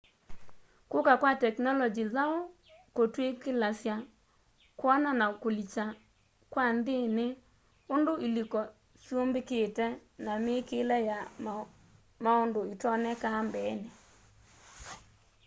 kuka 0.91 1.13
kwa 1.21 1.31
tekinolongyi 1.41 2.03
nzau 2.09 2.35
kutwikilasya 2.95 3.95
kwona 4.79 5.09
na 5.19 5.27
kulilya 5.41 5.85
kwa 6.51 6.65
nthini 6.77 7.27
undu 7.93 8.13
iliko 8.27 8.59
syumbikite 9.03 9.85
na 10.25 10.33
miikile 10.43 10.97
ya 11.09 11.17
maundu 12.23 12.61
itaoneka 12.73 13.29
mbeeni 13.47 13.89